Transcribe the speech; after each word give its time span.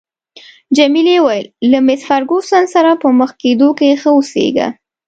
جميلې 0.77 1.15
وويل: 1.21 1.45
له 1.71 1.79
مېس 1.85 2.01
فرګوسن 2.09 2.63
سره 2.73 2.91
په 3.01 3.07
مخ 3.19 3.31
کېدو 3.41 3.69
کې 3.77 3.99
ښه 4.01 4.09
اوسیږه. 4.15 4.67